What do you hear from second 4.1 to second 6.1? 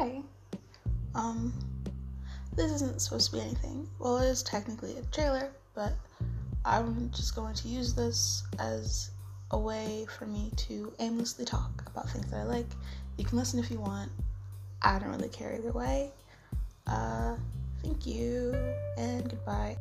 it is technically a trailer, but